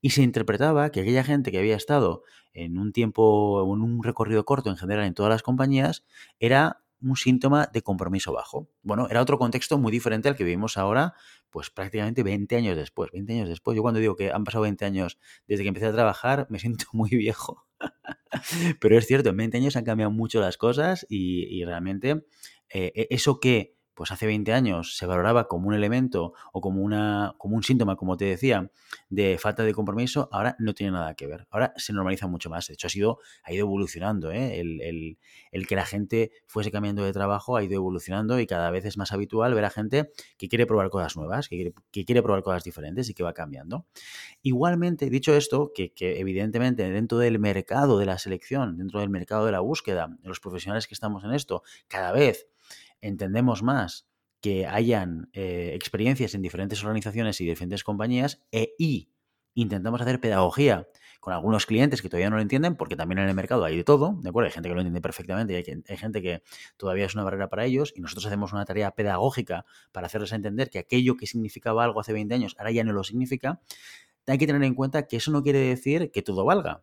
Y 0.00 0.10
se 0.10 0.22
interpretaba 0.22 0.90
que 0.90 1.00
aquella 1.00 1.24
gente 1.24 1.50
que 1.50 1.58
había 1.58 1.76
estado 1.76 2.22
en 2.52 2.78
un 2.78 2.92
tiempo, 2.92 3.62
en 3.74 3.82
un 3.82 4.02
recorrido 4.02 4.44
corto 4.44 4.70
en 4.70 4.76
general 4.76 5.06
en 5.06 5.14
todas 5.14 5.30
las 5.30 5.42
compañías, 5.42 6.04
era 6.38 6.84
un 7.00 7.16
síntoma 7.16 7.68
de 7.72 7.82
compromiso 7.82 8.32
bajo. 8.32 8.68
Bueno, 8.82 9.08
era 9.10 9.20
otro 9.20 9.38
contexto 9.38 9.78
muy 9.78 9.92
diferente 9.92 10.28
al 10.28 10.36
que 10.36 10.44
vivimos 10.44 10.78
ahora, 10.78 11.14
pues 11.50 11.70
prácticamente 11.70 12.22
20 12.22 12.56
años 12.56 12.76
después. 12.76 13.10
20 13.12 13.32
años 13.34 13.48
después, 13.48 13.76
yo 13.76 13.82
cuando 13.82 14.00
digo 14.00 14.16
que 14.16 14.30
han 14.30 14.44
pasado 14.44 14.62
20 14.62 14.84
años 14.84 15.18
desde 15.46 15.62
que 15.62 15.68
empecé 15.68 15.86
a 15.86 15.92
trabajar, 15.92 16.46
me 16.50 16.58
siento 16.58 16.86
muy 16.92 17.10
viejo. 17.10 17.66
Pero 18.80 18.98
es 18.98 19.06
cierto, 19.06 19.30
en 19.30 19.36
20 19.36 19.56
años 19.58 19.76
han 19.76 19.84
cambiado 19.84 20.10
mucho 20.10 20.40
las 20.40 20.56
cosas 20.56 21.06
y, 21.08 21.64
realmente 21.64 22.24
eh, 22.70 22.92
e, 22.94 23.06
eso 23.10 23.38
que 23.38 23.73
pues 23.94 24.10
hace 24.10 24.26
20 24.26 24.52
años 24.52 24.96
se 24.96 25.06
valoraba 25.06 25.48
como 25.48 25.68
un 25.68 25.74
elemento 25.74 26.34
o 26.52 26.60
como, 26.60 26.82
una, 26.82 27.34
como 27.38 27.56
un 27.56 27.62
síntoma, 27.62 27.96
como 27.96 28.16
te 28.16 28.24
decía, 28.24 28.70
de 29.08 29.38
falta 29.38 29.62
de 29.62 29.72
compromiso, 29.72 30.28
ahora 30.32 30.56
no 30.58 30.74
tiene 30.74 30.92
nada 30.92 31.14
que 31.14 31.26
ver. 31.26 31.46
Ahora 31.50 31.72
se 31.76 31.92
normaliza 31.92 32.26
mucho 32.26 32.50
más. 32.50 32.66
De 32.68 32.74
hecho, 32.74 32.86
ha, 32.86 32.90
sido, 32.90 33.18
ha 33.44 33.52
ido 33.52 33.62
evolucionando. 33.62 34.30
¿eh? 34.30 34.60
El, 34.60 35.16
que 35.66 35.76
la 35.76 35.86
gente 35.86 36.30
fuese 36.46 36.70
cambiando 36.70 37.04
de 37.04 37.12
trabajo 37.12 37.56
ha 37.56 37.62
ido 37.62 37.74
evolucionando 37.74 38.38
y 38.38 38.46
cada 38.46 38.70
vez 38.70 38.84
es 38.84 38.98
más 38.98 39.12
habitual 39.12 39.54
ver 39.54 39.64
a 39.64 39.70
gente 39.70 40.10
que 40.36 40.48
quiere 40.48 40.66
probar 40.66 40.90
cosas 40.90 41.16
nuevas, 41.16 41.48
que 41.48 41.56
quiere, 41.56 41.74
que 41.90 42.04
quiere 42.04 42.22
probar 42.22 42.42
cosas 42.42 42.64
diferentes 42.64 43.08
y 43.08 43.14
que 43.14 43.22
va 43.22 43.32
cambiando. 43.32 43.86
Igualmente, 44.42 45.08
dicho 45.08 45.34
esto, 45.34 45.72
que, 45.74 45.92
que 45.92 46.20
evidentemente 46.20 46.90
dentro 46.90 47.18
del 47.18 47.38
mercado 47.38 47.98
de 47.98 48.06
la 48.06 48.18
selección, 48.18 48.76
dentro 48.76 49.00
del 49.00 49.08
mercado 49.08 49.46
de 49.46 49.52
la 49.52 49.60
búsqueda, 49.60 50.16
los 50.22 50.40
profesionales 50.40 50.86
que 50.86 50.94
estamos 50.94 51.24
en 51.24 51.32
esto, 51.32 51.62
cada 51.88 52.12
vez 52.12 52.48
entendemos 53.06 53.62
más 53.62 54.06
que 54.40 54.66
hayan 54.66 55.30
eh, 55.32 55.70
experiencias 55.74 56.34
en 56.34 56.42
diferentes 56.42 56.82
organizaciones 56.82 57.40
y 57.40 57.46
diferentes 57.46 57.82
compañías 57.82 58.42
e, 58.52 58.74
y 58.78 59.08
intentamos 59.54 60.00
hacer 60.00 60.20
pedagogía 60.20 60.86
con 61.20 61.32
algunos 61.32 61.64
clientes 61.64 62.02
que 62.02 62.10
todavía 62.10 62.28
no 62.28 62.36
lo 62.36 62.42
entienden, 62.42 62.76
porque 62.76 62.96
también 62.96 63.20
en 63.20 63.28
el 63.30 63.34
mercado 63.34 63.64
hay 63.64 63.78
de 63.78 63.84
todo, 63.84 64.18
¿de 64.20 64.28
acuerdo? 64.28 64.46
Hay 64.48 64.52
gente 64.52 64.68
que 64.68 64.74
lo 64.74 64.82
entiende 64.82 65.00
perfectamente 65.00 65.54
y 65.54 65.56
hay, 65.56 65.96
gente 65.96 66.20
que 66.20 66.42
todavía 66.76 67.06
es 67.06 67.14
una 67.14 67.24
barrera 67.24 67.48
para 67.48 67.64
ellos 67.64 67.94
y 67.96 68.02
nosotros 68.02 68.26
hacemos 68.26 68.52
una 68.52 68.66
tarea 68.66 68.90
pedagógica 68.90 69.64
para 69.92 70.08
hacerles 70.08 70.32
entender 70.32 70.68
que 70.68 70.78
aquello 70.78 71.16
que 71.16 71.26
significaba 71.26 71.82
algo 71.82 72.00
hace 72.00 72.12
20 72.12 72.34
años 72.34 72.54
ahora 72.58 72.72
ya 72.72 72.84
no 72.84 72.92
lo 72.92 73.04
significa. 73.04 73.62
Hay 74.26 74.36
que 74.36 74.46
tener 74.46 74.62
en 74.62 74.74
cuenta 74.74 75.06
que 75.06 75.16
eso 75.16 75.30
no 75.30 75.42
quiere 75.42 75.60
decir 75.60 76.10
que 76.10 76.20
todo 76.20 76.44
valga, 76.44 76.82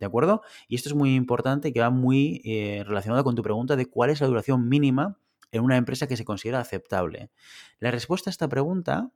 ¿de 0.00 0.06
acuerdo? 0.06 0.42
Y 0.66 0.74
esto 0.74 0.88
es 0.88 0.96
muy 0.96 1.14
importante 1.14 1.72
que 1.72 1.78
va 1.78 1.90
muy 1.90 2.40
eh, 2.44 2.82
relacionado 2.84 3.22
con 3.22 3.36
tu 3.36 3.42
pregunta 3.42 3.76
de 3.76 3.86
cuál 3.86 4.10
es 4.10 4.20
la 4.20 4.26
duración 4.26 4.68
mínima 4.68 5.20
en 5.56 5.64
una 5.64 5.76
empresa 5.76 6.06
que 6.06 6.16
se 6.16 6.24
considera 6.24 6.60
aceptable? 6.60 7.30
La 7.78 7.90
respuesta 7.90 8.30
a 8.30 8.32
esta 8.32 8.48
pregunta 8.48 9.10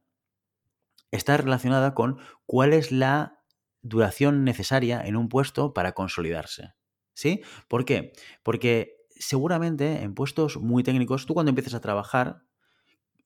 está 1.11 1.37
relacionada 1.37 1.95
con 1.95 2.19
cuál 2.47 2.73
es 2.73 2.93
la 2.93 3.43
duración 3.83 4.45
necesaria 4.45 5.01
en 5.03 5.17
un 5.17 5.29
puesto 5.29 5.73
para 5.73 5.93
consolidarse. 5.93 6.75
¿Sí? 7.15 7.43
¿Por 7.69 7.85
qué? 7.85 8.13
Porque 8.43 8.97
seguramente 9.11 10.03
en 10.03 10.15
puestos 10.15 10.57
muy 10.57 10.83
técnicos, 10.83 11.27
tú 11.27 11.35
cuando 11.35 11.51
empiezas 11.51 11.75
a 11.75 11.81
trabajar, 11.81 12.43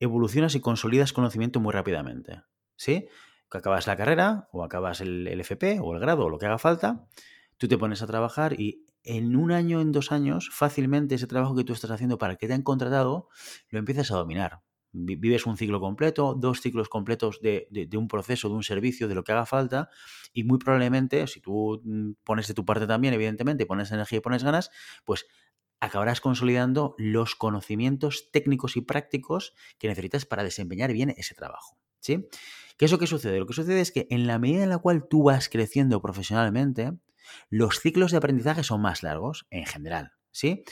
evolucionas 0.00 0.54
y 0.54 0.61
consolidas 0.61 1.12
conocimiento 1.12 1.61
muy 1.61 1.73
rápidamente. 1.73 2.42
¿Sí? 2.76 3.09
Acabas 3.50 3.87
la 3.87 3.97
carrera, 3.97 4.49
o 4.50 4.64
acabas 4.64 5.00
el, 5.00 5.28
el 5.28 5.40
FP, 5.40 5.78
o 5.80 5.94
el 5.94 6.00
grado, 6.00 6.25
o 6.25 6.28
lo 6.28 6.38
que 6.38 6.47
haga 6.47 6.59
falta, 6.59 7.06
tú 7.56 7.68
te 7.68 7.78
pones 7.78 8.02
a 8.02 8.06
trabajar 8.06 8.59
y 8.59 8.84
en 9.05 9.37
un 9.37 9.53
año, 9.53 9.81
en 9.81 9.93
dos 9.93 10.11
años, 10.13 10.51
fácilmente 10.51 11.15
ese 11.15 11.27
trabajo 11.27 11.55
que 11.55 11.65
tú 11.65 11.73
estás 11.73 11.91
haciendo 11.91 12.19
para 12.19 12.33
el 12.33 12.39
que 12.39 12.49
te 12.49 12.55
han 12.55 12.63
contratado, 12.63 13.29
lo 13.69 13.79
empiezas 13.79 14.11
a 14.11 14.17
dominar. 14.17 14.63
Vives 14.93 15.45
un 15.47 15.57
ciclo 15.57 15.81
completo, 15.81 16.35
dos 16.35 16.61
ciclos 16.61 16.89
completos 16.89 17.41
de, 17.43 17.89
un 17.97 18.09
proceso, 18.09 18.49
de 18.49 18.55
un 18.55 18.63
servicio, 18.63 19.09
de 19.09 19.15
lo 19.15 19.25
que 19.25 19.33
haga 19.33 19.45
falta, 19.45 19.91
y 20.33 20.45
muy 20.45 20.59
probablemente, 20.59 21.27
si 21.27 21.41
tú 21.41 21.83
mm, 21.85 22.13
pones 22.25 22.49
de 22.49 22.55
tu 22.55 22.65
parte 22.65 22.87
también, 22.87 23.13
evidentemente, 23.13 23.67
pones 23.67 23.91
energía 23.93 24.19
y 24.19 24.23
pones 24.23 24.45
ganas, 24.45 24.71
pues 25.05 25.27
acabarás 25.81 26.21
consolidando 26.21 26.95
los 26.97 27.35
conocimientos 27.35 28.31
técnicos 28.33 28.77
y 28.77 28.81
prácticos 28.81 29.55
que 29.79 29.89
necesitas 29.89 30.25
para 30.25 30.45
desempeñar 30.45 30.93
bien 30.93 31.13
ese 31.17 31.35
trabajo. 31.35 31.77
¿Sí? 32.01 32.29
¿Qué 32.77 32.85
es 32.85 32.93
lo 32.93 32.99
que 32.99 33.07
sucede? 33.07 33.39
Lo 33.39 33.47
que 33.47 33.55
sucede 33.55 33.81
es 33.81 33.91
que 33.93 34.07
en 34.11 34.27
la 34.27 34.39
medida 34.39 34.63
en 34.63 34.69
la 34.69 34.79
cual 34.79 35.07
tú 35.09 35.25
vas 35.25 35.49
creciendo 35.49 36.01
profesionalmente, 36.03 36.93
los 37.50 37.81
ciclos 37.81 38.11
de 38.12 38.19
aprendizaje 38.19 38.62
son 38.62 38.83
más 38.83 39.02
largos 39.02 39.47
en 39.50 39.66
general, 39.66 40.12
¿sí? 40.31 40.64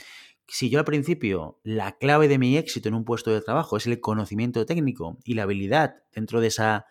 Si 0.47 0.69
yo 0.69 0.79
al 0.79 0.85
principio 0.85 1.59
la 1.63 1.97
clave 1.97 2.27
de 2.27 2.37
mi 2.37 2.57
éxito 2.57 2.89
en 2.89 2.95
un 2.95 3.05
puesto 3.05 3.31
de 3.31 3.41
trabajo 3.41 3.77
es 3.77 3.87
el 3.87 3.99
conocimiento 3.99 4.65
técnico 4.65 5.17
y 5.23 5.35
la 5.35 5.43
habilidad 5.43 6.03
dentro 6.13 6.41
de 6.41 6.47
esa 6.47 6.85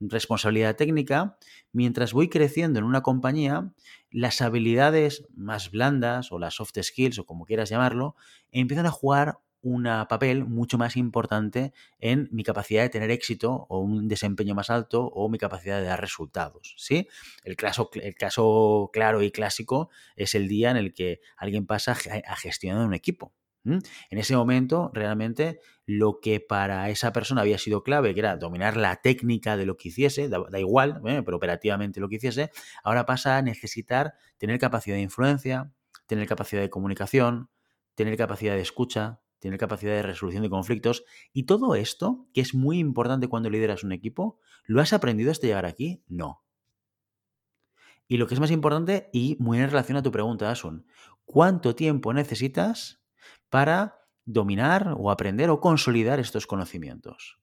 responsabilidad 0.00 0.76
técnica, 0.76 1.36
mientras 1.72 2.12
voy 2.12 2.28
creciendo 2.28 2.78
en 2.78 2.84
una 2.84 3.02
compañía, 3.02 3.72
las 4.10 4.40
habilidades 4.40 5.26
más 5.34 5.70
blandas 5.70 6.30
o 6.30 6.38
las 6.38 6.54
soft 6.54 6.78
skills 6.80 7.18
o 7.18 7.26
como 7.26 7.44
quieras 7.44 7.68
llamarlo, 7.68 8.14
empiezan 8.52 8.86
a 8.86 8.90
jugar 8.90 9.38
un 9.68 9.84
papel 10.08 10.44
mucho 10.44 10.78
más 10.78 10.96
importante 10.96 11.72
en 11.98 12.28
mi 12.32 12.42
capacidad 12.44 12.82
de 12.82 12.88
tener 12.88 13.10
éxito 13.10 13.66
o 13.68 13.80
un 13.80 14.08
desempeño 14.08 14.54
más 14.54 14.70
alto 14.70 15.04
o 15.06 15.28
mi 15.28 15.38
capacidad 15.38 15.80
de 15.80 15.86
dar 15.86 16.00
resultados. 16.00 16.74
¿sí? 16.78 17.08
El, 17.44 17.56
caso, 17.56 17.90
el 17.94 18.14
caso 18.14 18.90
claro 18.92 19.22
y 19.22 19.30
clásico 19.30 19.90
es 20.16 20.34
el 20.34 20.48
día 20.48 20.70
en 20.70 20.76
el 20.76 20.92
que 20.94 21.20
alguien 21.36 21.66
pasa 21.66 21.92
a 21.92 22.36
gestionar 22.36 22.86
un 22.86 22.94
equipo. 22.94 23.32
En 23.64 24.18
ese 24.18 24.36
momento, 24.36 24.90
realmente, 24.94 25.60
lo 25.84 26.20
que 26.20 26.40
para 26.40 26.88
esa 26.90 27.12
persona 27.12 27.42
había 27.42 27.58
sido 27.58 27.82
clave, 27.82 28.14
que 28.14 28.20
era 28.20 28.36
dominar 28.36 28.76
la 28.76 28.96
técnica 28.96 29.56
de 29.56 29.66
lo 29.66 29.76
que 29.76 29.88
hiciese, 29.88 30.28
da, 30.28 30.58
igual, 30.58 31.02
¿eh? 31.06 31.22
pero 31.24 31.36
operativamente 31.36 32.00
lo 32.00 32.08
que 32.08 32.16
hiciese, 32.16 32.50
ahora 32.82 33.04
pasa 33.04 33.36
a 33.36 33.42
necesitar 33.42 34.14
tener 34.38 34.58
capacidad 34.58 34.96
de 34.96 35.02
influencia, 35.02 35.72
tener 36.06 36.26
capacidad 36.26 36.62
de 36.62 36.70
comunicación, 36.70 37.50
tener 37.94 38.16
capacidad 38.16 38.54
de 38.54 38.62
escucha, 38.62 39.20
tener 39.38 39.58
capacidad 39.58 39.92
de 39.92 40.02
resolución 40.02 40.42
de 40.42 40.50
conflictos. 40.50 41.04
Y 41.32 41.44
todo 41.44 41.74
esto, 41.74 42.26
que 42.32 42.40
es 42.40 42.54
muy 42.54 42.78
importante 42.78 43.28
cuando 43.28 43.50
lideras 43.50 43.84
un 43.84 43.92
equipo, 43.92 44.38
¿lo 44.64 44.80
has 44.80 44.92
aprendido 44.92 45.30
hasta 45.30 45.46
llegar 45.46 45.66
aquí? 45.66 46.02
No. 46.08 46.42
Y 48.06 48.16
lo 48.16 48.26
que 48.26 48.34
es 48.34 48.40
más 48.40 48.50
importante, 48.50 49.10
y 49.12 49.36
muy 49.38 49.58
en 49.58 49.70
relación 49.70 49.98
a 49.98 50.02
tu 50.02 50.10
pregunta, 50.10 50.50
Asun, 50.50 50.86
¿cuánto 51.24 51.74
tiempo 51.74 52.12
necesitas 52.14 53.02
para 53.50 54.06
dominar 54.24 54.94
o 54.96 55.10
aprender 55.10 55.50
o 55.50 55.60
consolidar 55.60 56.18
estos 56.18 56.46
conocimientos? 56.46 57.38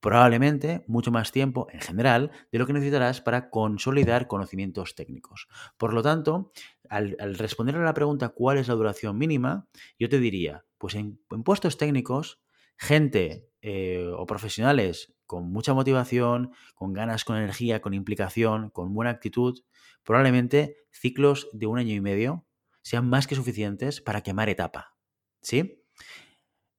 Probablemente 0.00 0.84
mucho 0.86 1.10
más 1.10 1.32
tiempo 1.32 1.66
en 1.72 1.80
general 1.80 2.30
de 2.52 2.58
lo 2.58 2.66
que 2.66 2.72
necesitarás 2.72 3.20
para 3.20 3.50
consolidar 3.50 4.28
conocimientos 4.28 4.94
técnicos. 4.94 5.48
Por 5.76 5.92
lo 5.92 6.02
tanto, 6.02 6.52
al, 6.88 7.16
responder 7.36 7.76
a 7.76 7.84
la 7.84 7.94
pregunta 7.94 8.30
cuál 8.30 8.58
es 8.58 8.68
la 8.68 8.74
duración 8.74 9.18
mínima, 9.18 9.68
yo 9.98 10.08
te 10.08 10.18
diría, 10.18 10.64
pues 10.78 10.94
en, 10.94 11.18
puestos 11.44 11.76
técnicos, 11.76 12.40
gente 12.76 13.48
eh, 13.60 14.08
o 14.16 14.26
profesionales 14.26 15.14
con 15.26 15.50
mucha 15.50 15.74
motivación, 15.74 16.52
con 16.74 16.92
ganas, 16.92 17.24
con 17.24 17.36
energía, 17.36 17.82
con 17.82 17.92
implicación, 17.92 18.70
con 18.70 18.94
buena 18.94 19.10
actitud, 19.10 19.60
probablemente 20.04 20.76
ciclos 20.90 21.48
de 21.52 21.66
un 21.66 21.78
año 21.78 21.94
y 21.94 22.00
medio 22.00 22.46
sean 22.82 23.08
más 23.08 23.26
que 23.26 23.34
suficientes 23.34 24.00
para 24.00 24.22
quemar 24.22 24.48
etapa. 24.48 24.96
¿Sí? 25.42 25.77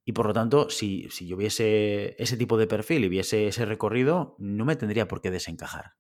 Y 0.09 0.11
por 0.11 0.25
lo 0.25 0.33
tanto, 0.33 0.71
si, 0.71 1.07
yo 1.07 1.37
viese 1.37 2.15
ese 2.17 2.35
tipo 2.35 2.57
de 2.57 2.65
perfil 2.65 3.05
y 3.05 3.09
viese 3.09 3.45
ese 3.45 3.63
recorrido, 3.63 4.35
no 4.39 4.65
me 4.65 4.75
tendría 4.75 5.07
por 5.07 5.21
qué 5.21 5.29
desencajar. 5.29 5.97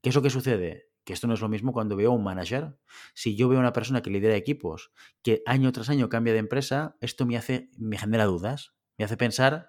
¿Qué 0.00 0.10
es 0.10 0.14
lo 0.14 0.22
que 0.22 0.30
sucede? 0.30 0.90
Que 1.02 1.12
esto 1.12 1.26
no 1.26 1.34
es 1.34 1.40
lo 1.40 1.48
mismo 1.48 1.72
cuando 1.72 1.96
veo 1.96 2.12
un 2.12 2.22
manager. 2.22 2.78
Si 3.14 3.34
yo 3.34 3.48
veo 3.48 3.58
una 3.58 3.72
persona 3.72 4.00
que 4.00 4.10
lidera 4.10 4.36
equipos, 4.36 4.92
que 5.24 5.42
año 5.44 5.72
tras 5.72 5.88
año 5.88 6.08
cambia 6.08 6.32
de 6.32 6.38
empresa, 6.38 6.96
esto 7.00 7.26
me 7.26 7.36
hace, 7.36 7.68
me 7.76 7.98
genera 7.98 8.26
dudas. 8.26 8.74
Me 8.96 9.04
hace 9.04 9.16
pensar 9.16 9.66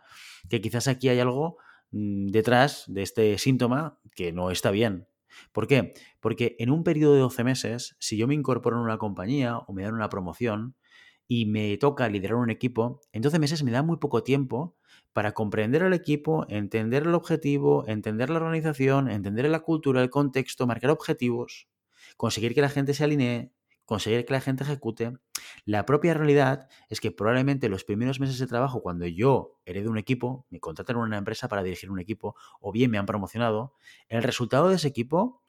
que 0.51 0.61
quizás 0.61 0.87
aquí 0.87 1.09
hay 1.09 1.19
algo 1.19 1.57
mm, 1.89 2.27
detrás 2.27 2.83
de 2.85 3.01
este 3.01 3.39
síntoma 3.39 3.99
que 4.13 4.33
no 4.33 4.51
está 4.51 4.69
bien. 4.69 5.07
¿Por 5.51 5.65
qué? 5.65 5.95
Porque 6.19 6.55
en 6.59 6.69
un 6.69 6.83
periodo 6.83 7.15
de 7.15 7.21
12 7.21 7.43
meses, 7.43 7.95
si 7.97 8.17
yo 8.17 8.27
me 8.27 8.35
incorporo 8.35 8.77
en 8.77 8.83
una 8.83 8.99
compañía 8.99 9.57
o 9.57 9.73
me 9.73 9.81
dan 9.81 9.95
una 9.95 10.09
promoción, 10.09 10.75
y 11.35 11.47
me 11.47 11.75
toca 11.77 12.07
liderar 12.09 12.35
un 12.35 12.51
equipo, 12.51 13.01
en 13.11 13.23
12 13.23 13.39
meses 13.39 13.63
me 13.63 13.71
da 13.71 13.81
muy 13.81 13.97
poco 13.97 14.21
tiempo 14.21 14.75
para 15.13 15.31
comprender 15.31 15.81
al 15.81 15.93
equipo, 15.93 16.45
entender 16.47 17.07
el 17.07 17.15
objetivo, 17.15 17.85
entender 17.87 18.29
la 18.29 18.37
organización, 18.37 19.09
entender 19.09 19.49
la 19.49 19.61
cultura, 19.61 20.03
el 20.03 20.11
contexto, 20.11 20.67
marcar 20.67 20.91
objetivos, 20.91 21.67
conseguir 22.17 22.53
que 22.53 22.61
la 22.61 22.69
gente 22.69 22.93
se 22.93 23.03
alinee, 23.03 23.51
conseguir 23.85 24.25
que 24.25 24.33
la 24.33 24.41
gente 24.41 24.63
ejecute. 24.63 25.13
La 25.65 25.87
propia 25.87 26.13
realidad 26.13 26.69
es 26.87 27.01
que 27.01 27.09
probablemente 27.09 27.67
los 27.67 27.83
primeros 27.83 28.19
meses 28.19 28.37
de 28.37 28.45
trabajo, 28.45 28.83
cuando 28.83 29.07
yo 29.07 29.59
heredo 29.65 29.89
un 29.89 29.97
equipo, 29.97 30.45
me 30.51 30.59
contratan 30.59 30.97
una 30.97 31.17
empresa 31.17 31.47
para 31.47 31.63
dirigir 31.63 31.89
un 31.89 31.99
equipo, 31.99 32.35
o 32.59 32.71
bien 32.71 32.91
me 32.91 32.99
han 32.99 33.07
promocionado, 33.07 33.73
el 34.07 34.21
resultado 34.21 34.69
de 34.69 34.75
ese 34.75 34.87
equipo 34.87 35.42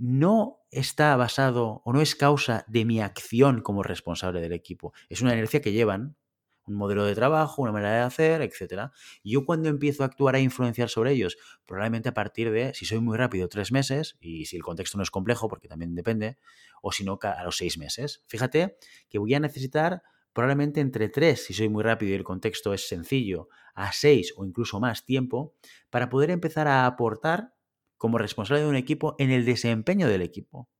no 0.00 0.62
está 0.70 1.14
basado 1.14 1.82
o 1.84 1.92
no 1.92 2.00
es 2.00 2.16
causa 2.16 2.64
de 2.68 2.86
mi 2.86 3.02
acción 3.02 3.60
como 3.60 3.82
responsable 3.82 4.40
del 4.40 4.54
equipo. 4.54 4.94
Es 5.10 5.20
una 5.20 5.34
inercia 5.34 5.60
que 5.60 5.72
llevan, 5.72 6.16
un 6.64 6.76
modelo 6.76 7.04
de 7.04 7.14
trabajo, 7.14 7.60
una 7.60 7.72
manera 7.72 7.96
de 7.96 8.00
hacer, 8.00 8.40
etc. 8.40 8.92
yo 9.22 9.44
cuando 9.44 9.68
empiezo 9.68 10.02
a 10.02 10.06
actuar 10.06 10.36
a 10.36 10.40
influenciar 10.40 10.88
sobre 10.88 11.12
ellos, 11.12 11.36
probablemente 11.66 12.08
a 12.08 12.14
partir 12.14 12.50
de, 12.50 12.72
si 12.72 12.86
soy 12.86 13.00
muy 13.00 13.18
rápido, 13.18 13.48
tres 13.48 13.72
meses, 13.72 14.16
y 14.20 14.46
si 14.46 14.56
el 14.56 14.62
contexto 14.62 14.96
no 14.96 15.02
es 15.02 15.10
complejo, 15.10 15.48
porque 15.48 15.68
también 15.68 15.94
depende, 15.94 16.38
o 16.80 16.92
si 16.92 17.04
no, 17.04 17.18
a 17.22 17.44
los 17.44 17.58
seis 17.58 17.76
meses. 17.76 18.24
Fíjate 18.26 18.78
que 19.10 19.18
voy 19.18 19.34
a 19.34 19.40
necesitar 19.40 20.02
probablemente 20.32 20.80
entre 20.80 21.10
tres, 21.10 21.44
si 21.44 21.52
soy 21.52 21.68
muy 21.68 21.82
rápido 21.82 22.12
y 22.12 22.14
el 22.14 22.24
contexto 22.24 22.72
es 22.72 22.88
sencillo, 22.88 23.48
a 23.74 23.92
seis 23.92 24.32
o 24.36 24.46
incluso 24.46 24.80
más 24.80 25.04
tiempo, 25.04 25.54
para 25.90 26.08
poder 26.08 26.30
empezar 26.30 26.68
a 26.68 26.86
aportar 26.86 27.52
como 28.00 28.16
responsable 28.16 28.62
de 28.62 28.68
un 28.68 28.76
equipo 28.76 29.14
en 29.18 29.30
el 29.30 29.44
desempeño 29.44 30.08
del 30.08 30.22
equipo. 30.22 30.70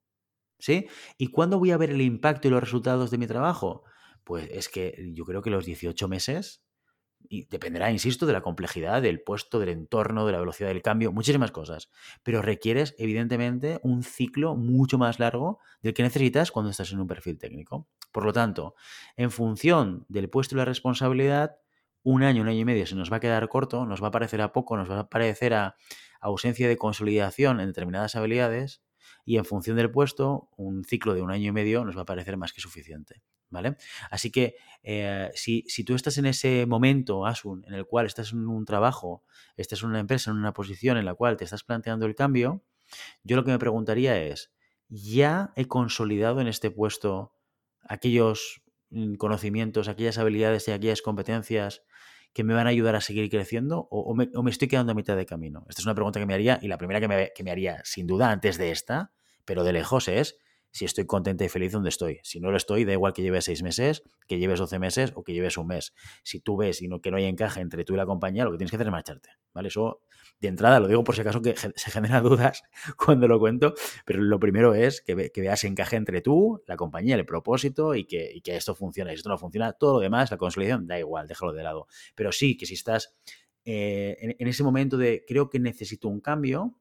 ¿Sí? 0.59 0.89
¿Y 1.19 1.27
cuándo 1.27 1.59
voy 1.59 1.71
a 1.71 1.77
ver 1.77 1.91
el 1.91 2.00
impacto 2.00 2.49
y 2.49 2.50
los 2.50 2.62
resultados 2.62 3.11
de 3.11 3.19
mi 3.19 3.27
trabajo? 3.27 3.85
Pues 4.25 4.49
es 4.50 4.71
que 4.71 5.11
yo 5.12 5.27
creo 5.27 5.43
que 5.43 5.50
los 5.50 5.67
18 5.67 6.09
meses 6.09 6.65
y 7.29 7.45
dependerá, 7.45 7.91
insisto, 7.91 8.25
de 8.25 8.33
la 8.33 8.41
complejidad 8.41 9.03
del 9.03 9.21
puesto, 9.21 9.59
del 9.59 9.69
entorno, 9.69 10.25
de 10.25 10.33
la 10.33 10.39
velocidad 10.39 10.71
del 10.71 10.81
cambio, 10.81 11.12
muchísimas 11.12 11.53
cosas. 11.53 11.91
Pero 12.23 12.41
requieres, 12.41 12.95
evidentemente, 12.97 13.81
un 13.83 14.03
ciclo 14.03 14.57
mucho 14.57 14.97
más 14.97 15.19
largo 15.19 15.59
del 15.83 15.93
que 15.93 16.03
necesitas 16.03 16.50
cuando 16.50 16.71
estás 16.71 16.91
en 16.91 17.00
un 17.00 17.07
perfil 17.07 17.37
técnico. 17.39 17.87
Por 18.12 18.25
lo 18.25 18.33
tanto, 18.33 18.77
en 19.19 19.31
función 19.31 20.07
del 20.09 20.31
puesto 20.31 20.55
y 20.55 20.59
la 20.59 20.65
responsabilidad, 20.65 21.57
un 22.03 22.23
año, 22.23 22.41
un 22.41 22.49
año 22.49 22.61
y 22.61 22.65
medio 22.65 22.87
se 22.87 22.95
nos 22.95 23.12
va 23.12 23.19
a 23.19 23.21
quedar 23.21 23.47
corto, 23.50 23.85
nos 23.85 24.03
va 24.03 24.09
a 24.09 24.11
parecer 24.11 24.41
a 24.41 24.55
poco, 24.55 24.79
nos 24.79 24.91
va 24.91 25.00
a 25.00 25.09
parecer 25.11 25.53
a 25.53 25.77
ausencia 26.21 26.69
de 26.69 26.77
consolidación 26.77 27.61
en 27.61 27.67
determinadas 27.67 28.15
habilidades 28.17 28.83
y 29.25 29.37
en 29.37 29.45
función 29.45 29.77
del 29.77 29.91
puesto, 29.91 30.50
un 30.57 30.85
ciclo 30.85 31.15
de 31.15 31.23
un 31.23 31.31
año 31.31 31.49
y 31.49 31.53
medio 31.53 31.85
nos 31.85 31.97
va 31.97 32.03
a 32.03 32.07
parecer 32.07 32.37
más 32.37 32.53
que 32.53 32.61
suficiente. 32.61 33.23
¿Vale? 33.53 33.77
Así 34.12 34.31
que 34.31 34.55
eh, 34.85 35.29
si, 35.35 35.65
tú 35.85 35.97
estás 35.97 36.19
en 36.19 36.27
ese 36.27 36.67
momento, 36.67 37.27
Asun, 37.27 37.65
en 37.67 37.75
el 37.75 37.85
cual 37.85 38.07
estás 38.07 38.33
en 38.33 38.47
un 38.47 38.65
trabajo, 38.65 39.25
estás 39.57 39.83
en 39.83 39.89
una 39.89 39.99
empresa, 39.99 40.31
en 40.31 40.37
una 40.37 40.53
posición 40.53 40.97
en 40.99 41.05
la 41.05 41.15
cual 41.15 41.37
te 41.37 41.43
estás 41.43 41.65
planteando 41.65 42.07
el 42.07 42.15
cambio, 42.15 42.62
yo 43.25 43.35
lo 43.35 43.45
que 43.45 43.50
me 43.50 43.59
preguntaría 43.59 44.23
es, 44.23 44.53
¿ya 44.89 45.53
he 45.57 45.67
consolidado 45.67 46.41
en 46.41 46.47
este 46.47 46.71
puesto 46.71 47.35
aquellos 47.83 48.62
conocimientos, 49.19 49.89
aquellas 49.89 50.19
habilidades 50.19 50.69
y 50.69 50.73
aquellas 50.73 51.03
competencias 51.03 51.83
que 52.32 52.44
me 52.44 52.54
van 52.54 52.66
a 52.66 52.70
ayudar 52.70 52.94
a 52.96 53.00
seguir 53.00 53.28
creciendo 53.28 53.88
o, 53.90 54.14
me, 54.14 54.28
estoy 54.50 54.68
quedando 54.68 54.92
a 54.92 54.94
mitad 54.94 55.16
de 55.16 55.26
camino? 55.26 55.66
Esta 55.68 55.82
es 55.82 55.87
una 55.87 55.94
pregunta 55.94 56.20
que 56.20 56.26
me 56.26 56.34
haría 56.34 56.58
y 56.62 56.68
la 56.68 56.78
primera 56.78 57.00
que 57.00 57.08
me, 57.08 57.32
que 57.34 57.42
me 57.42 57.50
haría 57.50 57.80
sin 57.84 58.06
duda 58.06 58.30
antes 58.30 58.58
de 58.58 58.70
esta, 58.70 59.12
pero 59.44 59.64
de 59.64 59.72
lejos 59.72 60.08
es, 60.08 60.38
si 60.73 60.85
estoy 60.85 61.07
contenta 61.07 61.45
y 61.45 61.49
feliz 61.49 61.73
donde 61.73 61.89
estoy. 61.89 62.21
Si 62.23 62.41
no 62.41 62.50
lo 62.50 62.57
estoy, 62.57 62.85
da 62.85 62.93
igual 62.93 63.12
que 63.12 63.23
lleves 63.23 63.45
seis 63.45 63.62
meses, 63.62 64.03
que 64.27 64.39
lleves 64.39 64.59
doce 64.59 64.79
meses 64.79 65.12
o 65.15 65.25
que 65.25 65.33
lleves 65.33 65.57
un 65.59 65.67
mes. 65.67 65.95
Si 66.23 66.41
tú 66.41 66.57
ves 66.57 66.83
y 66.83 66.89
no, 66.89 67.00
que 67.00 67.11
no 67.11 67.17
hay 67.17 67.25
encaje 67.25 67.61
entre 67.61 67.85
tú 67.85 67.95
y 67.95 67.97
la 67.97 68.07
compañía, 68.07 68.45
lo 68.45 68.53
que 68.53 68.59
tienes 68.59 68.71
que 68.71 68.77
hacer 68.77 68.87
es 68.87 68.93
marcharte. 68.93 69.31
¿Vale? 69.53 69.69
Eso 69.69 70.00
de 70.39 70.49
entrada 70.49 70.81
lo 70.81 70.89
digo 70.89 71.05
por 71.05 71.15
si 71.15 71.21
acaso 71.21 71.43
que 71.43 71.55
se 71.57 71.91
generan 71.91 72.23
dudas 72.25 72.62
cuando 72.97 73.29
lo 73.29 73.39
cuento, 73.39 73.75
pero 74.05 74.23
lo 74.23 74.39
primero 74.39 74.75
es 74.75 75.03
que, 75.03 75.15
veas 75.15 75.65
encaje 75.65 75.97
entre 75.97 76.21
tú, 76.21 76.62
la 76.67 76.77
compañía, 76.77 77.17
el 77.17 77.27
propósito 77.27 77.95
y 77.95 78.05
que, 78.05 78.41
esto 78.45 78.75
funcione. 78.75 79.11
Si 79.11 79.17
esto 79.17 79.29
no 79.29 79.39
funciona, 79.39 79.73
todo 79.73 79.95
lo 79.95 80.00
demás, 80.00 80.31
la 80.31 80.37
consolidación, 80.37 80.87
da 80.87 80.99
igual, 80.99 81.27
déjalo 81.27 81.53
de 81.53 81.62
lado. 81.62 81.87
Pero 82.15 82.33
sí 82.33 82.57
que 82.57 82.67
si 82.67 82.75
estás 82.75 83.15
eh, 83.65 84.17
en 84.39 84.49
ese 84.49 84.62
momento 84.62 84.97
de 84.97 85.25
creo 85.27 85.50
que 85.50 85.59
necesito 85.59 86.09
un 86.09 86.21
cambio, 86.21 86.75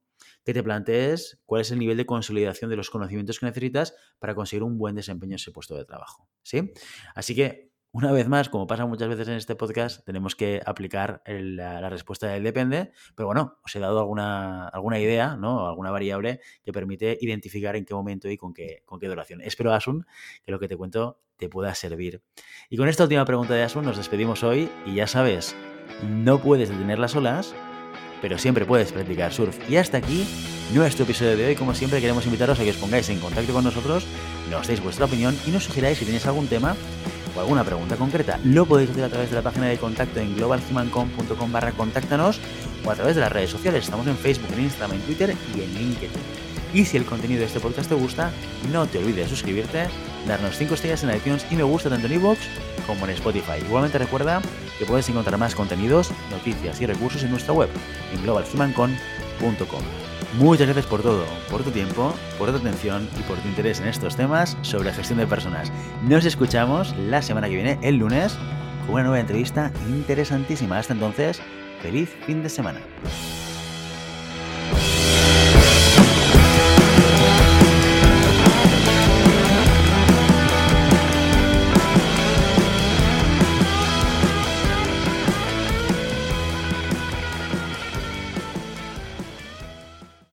que 0.44 0.54
te 0.54 0.64
plantees 0.64 1.42
cuál 1.46 1.62
es 1.62 1.72
el 1.72 1.80
nivel 1.80 1.98
de 1.98 2.06
consolidación 2.06 2.70
de 2.70 2.76
los 2.76 2.90
conocimientos 2.90 3.40
que 3.40 3.46
necesitas 3.46 3.96
para 4.20 4.36
conseguir 4.36 4.64
un 4.64 4.78
buen 4.78 4.96
desempeño 4.96 5.34
en 5.34 5.36
ese 5.36 5.52
puesto 5.52 5.76
de 5.76 5.86
trabajo. 5.86 6.28
¿Sí? 6.44 6.72
Así 7.16 7.36
que, 7.36 7.70
una 7.92 8.12
vez 8.12 8.28
más, 8.28 8.50
como 8.50 8.68
pasa 8.68 8.86
muchas 8.86 9.10
veces 9.10 9.28
en 9.30 9.34
este 9.34 9.56
podcast, 9.56 10.06
tenemos 10.06 10.36
que 10.36 10.62
aplicar 10.64 11.24
la, 11.26 11.90
respuesta 11.90 12.28
del 12.28 12.44
depende, 12.44 12.92
pero 13.16 13.28
bueno, 13.28 13.58
os 13.64 13.76
he 13.76 13.80
dado 13.80 14.00
alguna, 14.00 14.68
alguna 14.68 15.00
idea, 15.00 15.36
¿no? 15.36 15.68
Alguna 15.68 15.90
variable 15.90 16.40
que 16.64 16.72
permite 16.72 17.18
identificar 17.20 17.76
en 17.76 17.86
qué 17.86 17.96
momento 17.96 18.30
y 18.30 18.38
con 18.38 18.54
qué, 18.54 18.84
con 18.86 19.00
qué 19.00 19.08
duración. 19.08 19.42
Espero, 19.42 19.74
Asun, 19.74 20.06
que 20.44 20.52
lo 20.52 20.60
que 20.60 20.68
te 20.68 20.78
cuento 20.78 21.20
te 21.36 21.50
pueda 21.50 21.74
servir. 21.74 22.22
Y 22.70 22.78
con 22.78 22.88
esta 22.90 23.04
última 23.04 23.26
pregunta 23.26 23.56
de 23.56 23.64
Asun 23.64 23.86
nos 23.86 23.98
despedimos 23.98 24.44
hoy 24.44 24.70
y 24.86 24.94
ya 24.94 25.08
sabes, 25.08 25.56
no 26.04 26.40
puedes 26.40 26.70
detener 26.70 27.00
las 27.00 27.16
olas, 27.16 27.56
pero 28.22 28.38
siempre 28.38 28.66
puedes 28.66 28.92
practicar 28.92 29.34
surf. 29.34 29.58
Y 29.70 29.78
hasta 29.78 29.98
aquí 29.98 30.26
nuestro 30.74 31.04
episodio 31.04 31.38
de 31.38 31.48
hoy. 31.48 31.56
Como 31.56 31.74
siempre, 31.74 32.02
queremos 32.02 32.26
invitaros 32.26 32.60
a 32.60 32.64
que 32.64 32.70
os 32.72 32.78
pongáis 32.78 33.10
en 33.10 33.20
contacto 33.20 33.54
con 33.54 33.64
nosotros, 33.64 34.06
nos 34.50 34.68
deis 34.68 34.82
vuestra 34.82 35.06
opinión 35.06 35.38
y 35.46 35.52
nos 35.52 35.64
sugiráis 35.64 35.98
si 35.98 36.06
tenéis 36.06 36.26
algún 36.26 36.48
tema 36.48 36.76
o 37.36 37.40
alguna 37.40 37.64
pregunta 37.64 37.96
concreta. 37.96 38.40
Lo 38.44 38.66
podéis 38.66 38.92
hacer 38.92 39.04
a 39.04 39.10
través 39.10 39.30
de 39.30 39.36
la 39.36 39.42
página 39.42 39.68
de 39.68 39.78
contacto 39.78 40.20
en 40.20 40.36
globalhumancom.com 40.36 41.52
barra 41.52 41.72
contáctanos 41.72 42.40
o 42.86 42.92
a 42.92 42.96
través 42.96 43.16
de 43.16 43.22
las 43.22 43.32
redes 43.32 43.50
sociales. 43.50 43.84
Estamos 43.84 44.08
en 44.08 44.18
Facebook, 44.18 44.52
en 44.54 44.64
Instagram, 44.64 44.98
en 44.98 45.02
Twitter 45.02 45.36
y 45.56 45.62
en 45.62 45.74
LinkedIn. 45.74 46.10
Y 46.74 46.86
si 46.86 46.98
el 46.98 47.06
contenido 47.06 47.40
de 47.40 47.48
este 47.48 47.60
podcast 47.60 47.90
te 47.90 47.96
gusta, 47.96 48.32
no 48.72 48.86
te 48.86 49.00
olvides 49.00 49.26
de 49.26 49.30
suscribirte, 49.30 49.88
darnos 50.28 50.58
5 50.58 50.74
estrellas 50.74 51.04
en 51.04 51.16
iTunes 51.16 51.46
y 51.50 51.56
me 51.56 51.64
gusta 51.64 51.90
tanto 51.90 52.08
en 52.08 52.14
iVoox 52.14 52.40
como 52.88 53.06
en 53.06 53.12
Spotify. 53.12 53.60
Igualmente 53.66 53.98
recuerda 53.98 54.42
que 54.78 54.86
puedes 54.86 55.08
encontrar 55.10 55.38
más 55.38 55.56
contenidos, 55.56 56.12
noticias 56.32 56.80
y 56.82 56.86
recursos 56.86 57.24
en 57.24 57.32
nuestra 57.32 57.54
web, 57.54 57.70
en 58.14 58.24
globalhumancon.com. 58.24 59.84
Muchas 60.38 60.68
gracias 60.68 60.86
por 60.86 61.02
todo, 61.02 61.26
por 61.50 61.64
tu 61.64 61.72
tiempo, 61.72 62.14
por 62.38 62.52
tu 62.52 62.58
atención 62.58 63.10
y 63.20 63.24
por 63.24 63.38
tu 63.40 63.48
interés 63.48 63.80
en 63.80 63.88
estos 63.88 64.16
temas 64.16 64.58
sobre 64.62 64.94
gestión 64.94 65.20
de 65.20 65.28
personas. 65.28 65.72
Nos 66.04 66.26
escuchamos 66.26 66.96
la 66.98 67.22
semana 67.22 67.50
que 67.50 67.56
viene, 67.56 67.80
el 67.82 67.96
lunes, 67.96 68.38
con 68.86 68.96
una 68.96 69.04
nueva 69.04 69.20
entrevista 69.20 69.72
interesantísima. 69.88 70.78
Hasta 70.78 70.94
entonces, 70.94 71.42
feliz 71.82 72.10
fin 72.26 72.44
de 72.44 72.50
semana. 72.50 72.80